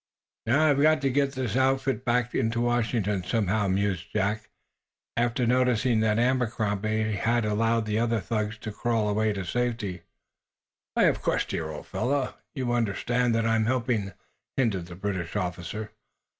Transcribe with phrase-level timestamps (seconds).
[0.47, 4.49] "Now, I've got to get this outfit back into Washington, somehow," mused Jack,
[5.15, 10.01] after noticing that Abercrombie had allowed the other thug to crawl away to safety.
[10.95, 14.13] "Why, of course, dear old fellow, you under stand that I'm helping,"
[14.57, 15.91] hinted the British officer.